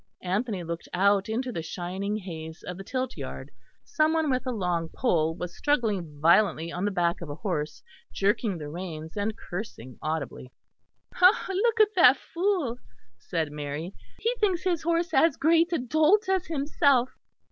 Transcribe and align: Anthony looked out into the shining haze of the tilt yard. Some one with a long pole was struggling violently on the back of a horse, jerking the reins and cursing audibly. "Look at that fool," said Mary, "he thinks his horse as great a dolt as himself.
Anthony 0.23 0.63
looked 0.63 0.89
out 0.95 1.29
into 1.29 1.51
the 1.51 1.61
shining 1.61 2.17
haze 2.17 2.63
of 2.63 2.75
the 2.79 2.83
tilt 2.83 3.15
yard. 3.17 3.51
Some 3.83 4.13
one 4.13 4.31
with 4.31 4.47
a 4.47 4.51
long 4.51 4.89
pole 4.89 5.35
was 5.35 5.55
struggling 5.55 6.19
violently 6.19 6.71
on 6.71 6.85
the 6.85 6.89
back 6.89 7.21
of 7.21 7.29
a 7.29 7.35
horse, 7.35 7.83
jerking 8.11 8.57
the 8.57 8.67
reins 8.67 9.15
and 9.15 9.37
cursing 9.37 9.99
audibly. 10.01 10.51
"Look 11.47 11.79
at 11.79 11.93
that 11.97 12.17
fool," 12.17 12.79
said 13.19 13.51
Mary, 13.51 13.93
"he 14.17 14.33
thinks 14.39 14.63
his 14.63 14.81
horse 14.81 15.13
as 15.13 15.37
great 15.37 15.71
a 15.71 15.77
dolt 15.77 16.27
as 16.27 16.47
himself. 16.47 17.11